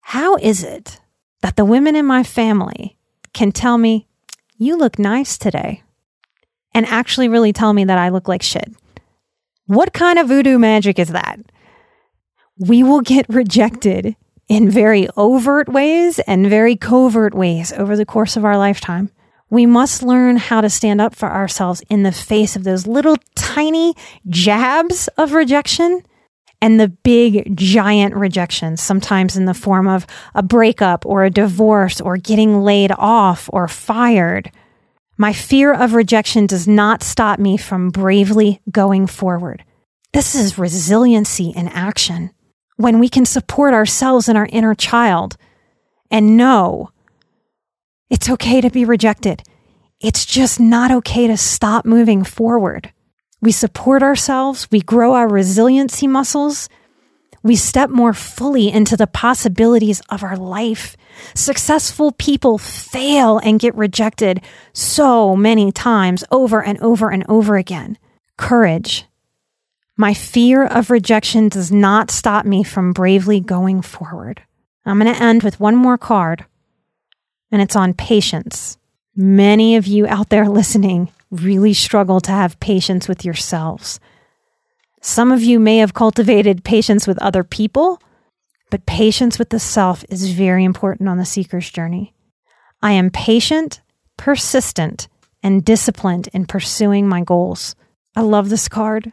How 0.00 0.36
is 0.36 0.62
it 0.62 1.00
that 1.42 1.56
the 1.56 1.64
women 1.64 1.96
in 1.96 2.04
my 2.04 2.22
family 2.22 2.96
can 3.32 3.52
tell 3.52 3.78
me, 3.78 4.06
You 4.58 4.76
look 4.76 4.98
nice 4.98 5.38
today, 5.38 5.82
and 6.74 6.86
actually 6.86 7.28
really 7.28 7.52
tell 7.52 7.72
me 7.72 7.84
that 7.84 7.98
I 7.98 8.08
look 8.08 8.28
like 8.28 8.42
shit? 8.42 8.70
What 9.66 9.92
kind 9.92 10.18
of 10.18 10.28
voodoo 10.28 10.58
magic 10.58 10.98
is 10.98 11.08
that? 11.08 11.38
We 12.58 12.82
will 12.82 13.00
get 13.00 13.26
rejected 13.28 14.16
in 14.48 14.70
very 14.70 15.08
overt 15.16 15.68
ways 15.68 16.18
and 16.20 16.46
very 16.46 16.76
covert 16.76 17.34
ways 17.34 17.72
over 17.72 17.96
the 17.96 18.06
course 18.06 18.36
of 18.36 18.44
our 18.44 18.56
lifetime. 18.56 19.10
We 19.48 19.66
must 19.66 20.02
learn 20.02 20.36
how 20.36 20.60
to 20.60 20.70
stand 20.70 21.00
up 21.00 21.14
for 21.14 21.30
ourselves 21.30 21.82
in 21.88 22.02
the 22.02 22.12
face 22.12 22.56
of 22.56 22.64
those 22.64 22.86
little 22.86 23.16
tiny 23.34 23.94
jabs 24.28 25.08
of 25.16 25.32
rejection 25.32 26.02
and 26.60 26.80
the 26.80 26.88
big 26.88 27.56
giant 27.56 28.14
rejections, 28.14 28.82
sometimes 28.82 29.36
in 29.36 29.44
the 29.44 29.54
form 29.54 29.86
of 29.86 30.06
a 30.34 30.42
breakup 30.42 31.04
or 31.06 31.24
a 31.24 31.30
divorce 31.30 32.00
or 32.00 32.16
getting 32.16 32.62
laid 32.62 32.92
off 32.96 33.48
or 33.52 33.68
fired. 33.68 34.50
My 35.16 35.32
fear 35.32 35.72
of 35.72 35.94
rejection 35.94 36.46
does 36.46 36.66
not 36.66 37.02
stop 37.02 37.38
me 37.38 37.56
from 37.56 37.90
bravely 37.90 38.60
going 38.70 39.06
forward. 39.06 39.64
This 40.12 40.34
is 40.34 40.58
resiliency 40.58 41.50
in 41.50 41.68
action. 41.68 42.30
When 42.76 42.98
we 42.98 43.08
can 43.08 43.24
support 43.24 43.74
ourselves 43.74 44.28
and 44.28 44.36
our 44.36 44.48
inner 44.50 44.74
child 44.74 45.36
and 46.10 46.36
know 46.36 46.90
it's 48.10 48.30
okay 48.30 48.60
to 48.60 48.70
be 48.70 48.84
rejected. 48.84 49.42
It's 50.00 50.24
just 50.24 50.60
not 50.60 50.90
okay 50.90 51.26
to 51.26 51.36
stop 51.36 51.84
moving 51.84 52.22
forward. 52.22 52.92
We 53.40 53.52
support 53.52 54.02
ourselves, 54.02 54.68
we 54.70 54.80
grow 54.80 55.14
our 55.14 55.28
resiliency 55.28 56.06
muscles, 56.06 56.68
we 57.42 57.56
step 57.56 57.90
more 57.90 58.12
fully 58.12 58.70
into 58.70 58.96
the 58.96 59.06
possibilities 59.06 60.02
of 60.08 60.22
our 60.22 60.36
life. 60.36 60.96
Successful 61.34 62.12
people 62.12 62.58
fail 62.58 63.38
and 63.38 63.60
get 63.60 63.74
rejected 63.74 64.42
so 64.72 65.36
many 65.36 65.70
times 65.70 66.24
over 66.30 66.62
and 66.62 66.80
over 66.80 67.10
and 67.10 67.24
over 67.28 67.56
again. 67.56 67.98
Courage. 68.36 69.06
My 69.98 70.12
fear 70.12 70.66
of 70.66 70.90
rejection 70.90 71.48
does 71.48 71.72
not 71.72 72.10
stop 72.10 72.44
me 72.44 72.62
from 72.62 72.92
bravely 72.92 73.40
going 73.40 73.80
forward. 73.80 74.42
I'm 74.84 75.00
going 75.00 75.12
to 75.12 75.22
end 75.22 75.42
with 75.42 75.58
one 75.58 75.74
more 75.74 75.96
card, 75.96 76.44
and 77.50 77.62
it's 77.62 77.76
on 77.76 77.94
patience. 77.94 78.76
Many 79.16 79.76
of 79.76 79.86
you 79.86 80.06
out 80.06 80.28
there 80.28 80.48
listening 80.48 81.10
really 81.30 81.72
struggle 81.72 82.20
to 82.20 82.30
have 82.30 82.60
patience 82.60 83.08
with 83.08 83.24
yourselves. 83.24 83.98
Some 85.00 85.32
of 85.32 85.42
you 85.42 85.58
may 85.58 85.78
have 85.78 85.94
cultivated 85.94 86.62
patience 86.62 87.06
with 87.06 87.20
other 87.22 87.42
people, 87.42 87.98
but 88.70 88.84
patience 88.84 89.38
with 89.38 89.48
the 89.48 89.58
self 89.58 90.04
is 90.10 90.30
very 90.30 90.64
important 90.64 91.08
on 91.08 91.16
the 91.16 91.24
seeker's 91.24 91.70
journey. 91.70 92.12
I 92.82 92.92
am 92.92 93.10
patient, 93.10 93.80
persistent, 94.18 95.08
and 95.42 95.64
disciplined 95.64 96.28
in 96.34 96.44
pursuing 96.44 97.08
my 97.08 97.22
goals. 97.22 97.74
I 98.14 98.20
love 98.20 98.50
this 98.50 98.68
card 98.68 99.12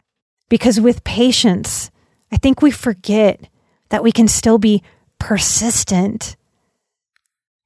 because 0.54 0.80
with 0.80 1.02
patience, 1.02 1.90
I 2.30 2.36
think 2.36 2.62
we 2.62 2.70
forget 2.70 3.48
that 3.88 4.04
we 4.04 4.12
can 4.12 4.28
still 4.28 4.58
be 4.58 4.82
persistent. 5.18 6.36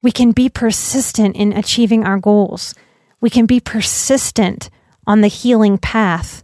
We 0.01 0.11
can 0.11 0.31
be 0.31 0.49
persistent 0.49 1.35
in 1.35 1.53
achieving 1.53 2.03
our 2.03 2.17
goals. 2.17 2.73
We 3.21 3.29
can 3.29 3.45
be 3.45 3.59
persistent 3.59 4.71
on 5.05 5.21
the 5.21 5.27
healing 5.27 5.77
path 5.77 6.43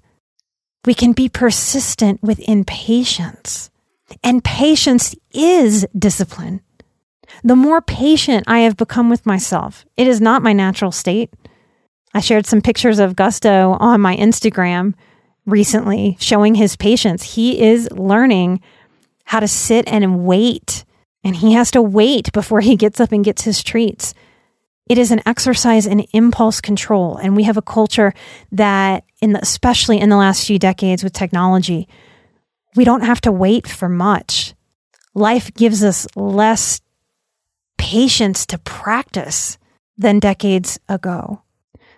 we 0.85 0.93
can 0.93 1.13
be 1.13 1.27
persistent 1.27 2.21
within 2.21 2.63
patience. 2.63 3.69
And 4.23 4.43
patience 4.43 5.15
is 5.33 5.85
discipline. 5.97 6.61
The 7.43 7.55
more 7.55 7.81
patient 7.81 8.45
I 8.47 8.59
have 8.59 8.77
become 8.77 9.09
with 9.09 9.25
myself, 9.25 9.85
it 9.97 10.07
is 10.07 10.21
not 10.21 10.43
my 10.43 10.53
natural 10.53 10.91
state. 10.91 11.33
I 12.13 12.19
shared 12.19 12.45
some 12.45 12.61
pictures 12.61 12.99
of 12.99 13.15
Gusto 13.15 13.75
on 13.79 13.99
my 13.99 14.15
Instagram 14.15 14.93
recently 15.45 16.17
showing 16.19 16.55
his 16.55 16.75
patience. 16.75 17.35
He 17.35 17.61
is 17.61 17.91
learning 17.91 18.61
how 19.25 19.39
to 19.39 19.47
sit 19.47 19.87
and 19.87 20.25
wait, 20.25 20.85
and 21.23 21.35
he 21.35 21.53
has 21.53 21.71
to 21.71 21.81
wait 21.81 22.31
before 22.31 22.61
he 22.61 22.75
gets 22.75 22.99
up 22.99 23.11
and 23.11 23.25
gets 23.25 23.43
his 23.43 23.63
treats. 23.63 24.13
It 24.87 24.97
is 24.97 25.11
an 25.11 25.21
exercise 25.25 25.87
in 25.87 26.01
impulse 26.13 26.61
control. 26.61 27.17
And 27.17 27.35
we 27.35 27.43
have 27.43 27.57
a 27.57 27.61
culture 27.61 28.13
that, 28.51 29.03
in 29.19 29.33
the, 29.33 29.39
especially 29.41 29.99
in 29.99 30.09
the 30.09 30.17
last 30.17 30.45
few 30.45 30.59
decades 30.59 31.03
with 31.03 31.13
technology, 31.13 31.87
we 32.75 32.83
don't 32.85 33.01
have 33.01 33.21
to 33.21 33.31
wait 33.31 33.67
for 33.67 33.89
much. 33.89 34.53
Life 35.15 35.51
gives 35.55 35.83
us 35.83 36.05
less 36.15 36.81
patience 37.77 38.45
to 38.47 38.59
practice 38.59 39.57
than 39.97 40.19
decades 40.19 40.79
ago. 40.87 41.41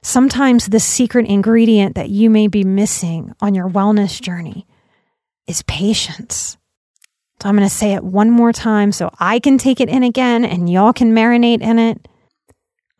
Sometimes 0.01 0.67
the 0.67 0.79
secret 0.79 1.27
ingredient 1.27 1.95
that 1.95 2.09
you 2.09 2.29
may 2.29 2.47
be 2.47 2.63
missing 2.63 3.33
on 3.41 3.55
your 3.55 3.69
wellness 3.69 4.21
journey 4.21 4.67
is 5.47 5.63
patience. 5.63 6.57
So 7.41 7.49
I'm 7.49 7.55
going 7.55 7.67
to 7.67 7.73
say 7.73 7.93
it 7.93 8.03
one 8.03 8.31
more 8.31 8.51
time 8.51 8.91
so 8.91 9.11
I 9.19 9.39
can 9.39 9.57
take 9.57 9.79
it 9.79 9.89
in 9.89 10.03
again 10.03 10.43
and 10.43 10.69
y'all 10.69 10.93
can 10.93 11.13
marinate 11.13 11.61
in 11.61 11.77
it. 11.77 12.07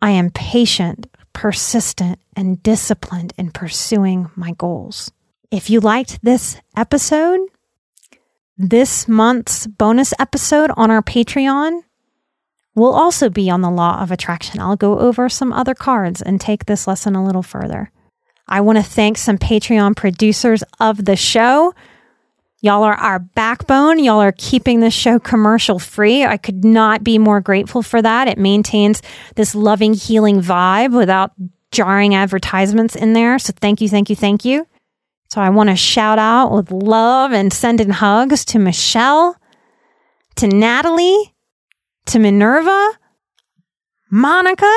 I 0.00 0.10
am 0.10 0.30
patient, 0.30 1.08
persistent, 1.32 2.20
and 2.36 2.62
disciplined 2.62 3.32
in 3.36 3.50
pursuing 3.50 4.30
my 4.36 4.52
goals. 4.52 5.10
If 5.50 5.70
you 5.70 5.80
liked 5.80 6.20
this 6.22 6.60
episode, 6.76 7.40
this 8.56 9.08
month's 9.08 9.66
bonus 9.66 10.12
episode 10.18 10.70
on 10.76 10.90
our 10.90 11.02
Patreon 11.02 11.82
will 12.78 12.94
also 12.94 13.28
be 13.28 13.50
on 13.50 13.60
the 13.60 13.70
law 13.70 14.00
of 14.00 14.10
attraction. 14.10 14.60
I'll 14.60 14.76
go 14.76 14.98
over 14.98 15.28
some 15.28 15.52
other 15.52 15.74
cards 15.74 16.22
and 16.22 16.40
take 16.40 16.66
this 16.66 16.86
lesson 16.86 17.14
a 17.14 17.24
little 17.24 17.42
further. 17.42 17.90
I 18.46 18.62
want 18.62 18.78
to 18.78 18.84
thank 18.84 19.18
some 19.18 19.36
Patreon 19.36 19.96
producers 19.96 20.62
of 20.80 21.04
the 21.04 21.16
show. 21.16 21.74
Y'all 22.60 22.82
are 22.82 22.94
our 22.94 23.18
backbone. 23.18 24.02
Y'all 24.02 24.20
are 24.20 24.32
keeping 24.32 24.80
the 24.80 24.90
show 24.90 25.18
commercial 25.18 25.78
free. 25.78 26.24
I 26.24 26.38
could 26.38 26.64
not 26.64 27.04
be 27.04 27.18
more 27.18 27.40
grateful 27.40 27.82
for 27.82 28.02
that. 28.02 28.26
It 28.26 28.38
maintains 28.38 29.02
this 29.36 29.54
loving, 29.54 29.94
healing 29.94 30.40
vibe 30.40 30.96
without 30.96 31.32
jarring 31.70 32.14
advertisements 32.14 32.96
in 32.96 33.12
there. 33.12 33.38
So 33.38 33.52
thank 33.60 33.80
you, 33.80 33.88
thank 33.88 34.10
you, 34.10 34.16
thank 34.16 34.44
you. 34.44 34.66
So 35.30 35.40
I 35.40 35.50
want 35.50 35.68
to 35.68 35.76
shout 35.76 36.18
out 36.18 36.50
with 36.50 36.70
love 36.70 37.32
and 37.32 37.52
sending 37.52 37.90
hugs 37.90 38.46
to 38.46 38.58
Michelle, 38.58 39.36
to 40.36 40.48
Natalie, 40.48 41.34
to 42.08 42.18
Minerva, 42.18 42.98
Monica, 44.10 44.74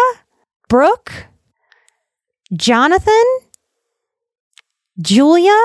Brooke, 0.68 1.28
Jonathan, 2.54 3.24
Julia, 5.02 5.58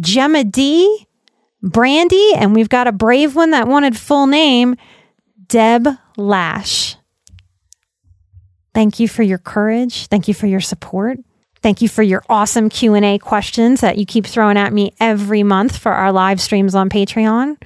Gemma 0.00 0.44
D, 0.44 1.06
Brandy, 1.62 2.34
and 2.34 2.54
we've 2.54 2.68
got 2.68 2.86
a 2.86 2.92
brave 2.92 3.34
one 3.34 3.52
that 3.52 3.66
wanted 3.66 3.96
full 3.96 4.26
name, 4.26 4.76
Deb 5.46 5.88
Lash. 6.18 6.96
Thank 8.74 9.00
you 9.00 9.08
for 9.08 9.22
your 9.22 9.38
courage. 9.38 10.08
Thank 10.08 10.28
you 10.28 10.34
for 10.34 10.46
your 10.46 10.60
support. 10.60 11.18
Thank 11.62 11.80
you 11.80 11.88
for 11.88 12.02
your 12.02 12.22
awesome 12.28 12.68
Q&A 12.68 13.18
questions 13.18 13.80
that 13.80 13.96
you 13.96 14.04
keep 14.04 14.26
throwing 14.26 14.58
at 14.58 14.72
me 14.72 14.92
every 15.00 15.42
month 15.42 15.78
for 15.78 15.92
our 15.92 16.12
live 16.12 16.42
streams 16.42 16.74
on 16.74 16.90
Patreon. 16.90 17.56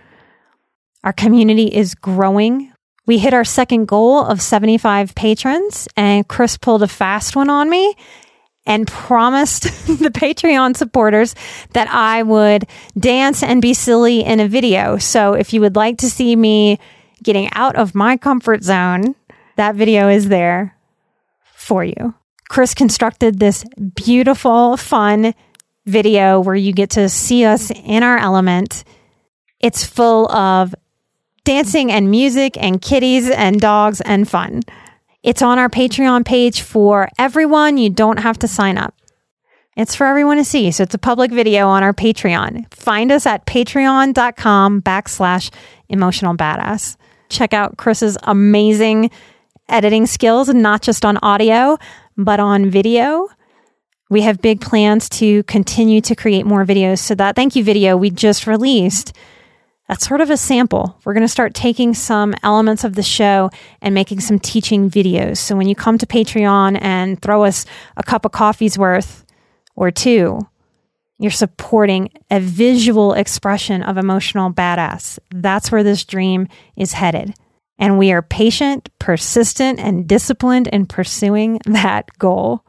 Our 1.08 1.14
community 1.14 1.74
is 1.74 1.94
growing. 1.94 2.70
We 3.06 3.16
hit 3.16 3.32
our 3.32 3.42
second 3.42 3.88
goal 3.88 4.22
of 4.22 4.42
75 4.42 5.14
patrons 5.14 5.88
and 5.96 6.28
Chris 6.28 6.58
pulled 6.58 6.82
a 6.82 6.86
fast 6.86 7.34
one 7.34 7.48
on 7.48 7.70
me 7.70 7.94
and 8.66 8.86
promised 8.86 9.62
the 9.86 10.10
Patreon 10.10 10.76
supporters 10.76 11.34
that 11.72 11.88
I 11.88 12.22
would 12.24 12.66
dance 12.98 13.42
and 13.42 13.62
be 13.62 13.72
silly 13.72 14.20
in 14.22 14.38
a 14.38 14.48
video. 14.48 14.98
So 14.98 15.32
if 15.32 15.54
you 15.54 15.62
would 15.62 15.76
like 15.76 15.96
to 15.96 16.10
see 16.10 16.36
me 16.36 16.78
getting 17.22 17.48
out 17.54 17.76
of 17.76 17.94
my 17.94 18.18
comfort 18.18 18.62
zone, 18.62 19.14
that 19.56 19.76
video 19.76 20.10
is 20.10 20.28
there 20.28 20.76
for 21.54 21.82
you. 21.82 22.12
Chris 22.50 22.74
constructed 22.74 23.38
this 23.38 23.64
beautiful, 23.94 24.76
fun 24.76 25.34
video 25.86 26.38
where 26.40 26.54
you 26.54 26.74
get 26.74 26.90
to 26.90 27.08
see 27.08 27.46
us 27.46 27.70
in 27.70 28.02
our 28.02 28.18
element. 28.18 28.84
It's 29.58 29.86
full 29.86 30.30
of 30.30 30.74
dancing 31.48 31.90
and 31.90 32.10
music 32.10 32.58
and 32.60 32.82
kitties 32.82 33.30
and 33.30 33.58
dogs 33.58 34.02
and 34.02 34.28
fun. 34.28 34.60
It's 35.22 35.40
on 35.40 35.58
our 35.58 35.70
Patreon 35.70 36.26
page 36.26 36.60
for 36.60 37.08
everyone. 37.18 37.78
You 37.78 37.88
don't 37.88 38.18
have 38.18 38.38
to 38.40 38.46
sign 38.46 38.76
up. 38.76 38.94
It's 39.74 39.94
for 39.94 40.06
everyone 40.06 40.36
to 40.36 40.44
see. 40.44 40.70
So 40.72 40.82
it's 40.82 40.94
a 40.94 40.98
public 40.98 41.30
video 41.30 41.66
on 41.68 41.82
our 41.82 41.94
Patreon. 41.94 42.70
Find 42.74 43.10
us 43.10 43.24
at 43.24 43.46
patreon.com 43.46 44.82
backslash 44.82 45.50
emotional 45.88 46.36
badass. 46.36 46.98
Check 47.30 47.54
out 47.54 47.78
Chris's 47.78 48.18
amazing 48.24 49.10
editing 49.70 50.04
skills, 50.04 50.50
not 50.50 50.82
just 50.82 51.06
on 51.06 51.16
audio, 51.22 51.78
but 52.18 52.40
on 52.40 52.68
video. 52.68 53.26
We 54.10 54.20
have 54.20 54.42
big 54.42 54.60
plans 54.60 55.08
to 55.10 55.44
continue 55.44 56.02
to 56.02 56.14
create 56.14 56.44
more 56.44 56.66
videos. 56.66 56.98
So 56.98 57.14
that 57.14 57.36
thank 57.36 57.56
you 57.56 57.64
video 57.64 57.96
we 57.96 58.10
just 58.10 58.46
released, 58.46 59.14
that's 59.88 60.06
sort 60.06 60.20
of 60.20 60.30
a 60.30 60.36
sample. 60.36 61.00
We're 61.04 61.14
going 61.14 61.22
to 61.22 61.28
start 61.28 61.54
taking 61.54 61.94
some 61.94 62.34
elements 62.42 62.84
of 62.84 62.94
the 62.94 63.02
show 63.02 63.50
and 63.80 63.94
making 63.94 64.20
some 64.20 64.38
teaching 64.38 64.90
videos. 64.90 65.38
So 65.38 65.56
when 65.56 65.66
you 65.66 65.74
come 65.74 65.96
to 65.98 66.06
Patreon 66.06 66.78
and 66.82 67.20
throw 67.20 67.44
us 67.44 67.64
a 67.96 68.02
cup 68.02 68.26
of 68.26 68.32
coffee's 68.32 68.78
worth 68.78 69.24
or 69.74 69.90
two, 69.90 70.40
you're 71.18 71.30
supporting 71.30 72.10
a 72.30 72.38
visual 72.38 73.14
expression 73.14 73.82
of 73.82 73.96
emotional 73.96 74.52
badass. 74.52 75.18
That's 75.30 75.72
where 75.72 75.82
this 75.82 76.04
dream 76.04 76.48
is 76.76 76.92
headed. 76.92 77.34
And 77.78 77.98
we 77.98 78.12
are 78.12 78.22
patient, 78.22 78.90
persistent, 78.98 79.80
and 79.80 80.06
disciplined 80.06 80.66
in 80.66 80.86
pursuing 80.86 81.60
that 81.64 82.10
goal. 82.18 82.64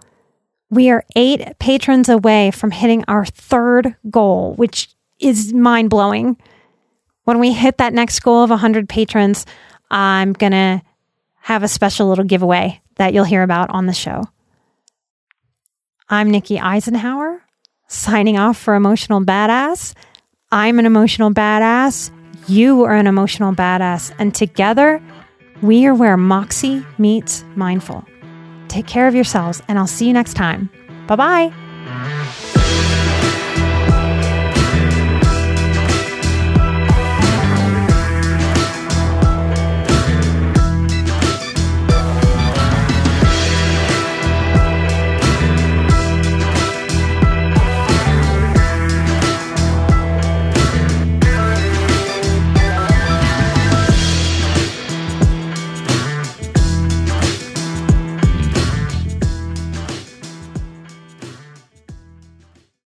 We 0.70 0.90
are 0.90 1.04
eight 1.16 1.58
patrons 1.60 2.10
away 2.10 2.52
from 2.52 2.72
hitting 2.72 3.04
our 3.08 3.26
third 3.26 3.96
goal, 4.10 4.54
which 4.54 4.90
is 5.20 5.54
mind 5.54 5.90
blowing. 5.90 6.38
When 7.30 7.38
we 7.38 7.54
hit 7.54 7.78
that 7.78 7.94
next 7.94 8.22
goal 8.22 8.42
of 8.42 8.50
100 8.50 8.90
patrons, 8.90 9.46
I'm 9.92 10.34
going 10.34 10.52
to 10.52 10.82
have 11.42 11.62
a 11.62 11.68
special 11.68 12.08
little 12.08 12.24
giveaway 12.24 12.82
that 12.96 13.14
you'll 13.14 13.24
hear 13.24 13.44
about 13.44 13.70
on 13.70 13.86
the 13.86 13.94
show. 13.94 14.24
I'm 16.10 16.32
Nikki 16.32 16.58
Eisenhauer, 16.58 17.40
signing 17.88 18.40
off 18.40 18.58
for 18.58 18.74
Emotional 18.74 19.22
Badass. 19.22 19.94
I'm 20.52 20.80
an 20.80 20.88
emotional 20.88 21.32
badass. 21.32 22.10
You 22.48 22.84
are 22.86 22.96
an 22.96 23.06
emotional 23.06 23.54
badass. 23.54 24.12
And 24.18 24.34
together, 24.34 25.00
we 25.62 25.86
are 25.86 25.94
where 25.94 26.18
Moxie 26.18 26.84
meets 26.98 27.44
mindful. 27.56 28.04
Take 28.70 28.88
care 28.88 29.08
of 29.08 29.14
yourselves, 29.14 29.62
and 29.68 29.78
I'll 29.78 29.86
see 29.86 30.08
you 30.08 30.14
next 30.14 30.34
time. 30.34 30.72
Bye 31.06 31.16
bye. 31.16 31.69